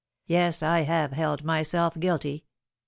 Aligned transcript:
Yes, 0.25 0.63
I 0.63 0.79
have 0.79 1.11
held 1.13 1.43
myself 1.43 1.95
guilty. 1.99 2.45